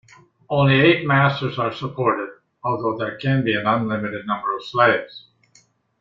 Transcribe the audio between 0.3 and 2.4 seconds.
Only eight masters are supported,